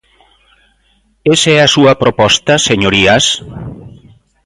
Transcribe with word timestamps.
¿Esa 1.33 1.49
é 1.57 1.59
a 1.61 1.71
súa 1.75 1.93
proposta, 2.03 2.53
señorías? 2.69 3.25